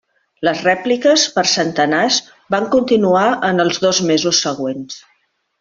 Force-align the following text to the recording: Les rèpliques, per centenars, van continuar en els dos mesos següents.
Les 0.47 0.61
rèpliques, 0.67 1.25
per 1.35 1.43
centenars, 1.51 2.17
van 2.57 2.67
continuar 2.79 3.29
en 3.51 3.65
els 3.67 3.81
dos 3.87 4.03
mesos 4.13 4.45
següents. 4.49 5.01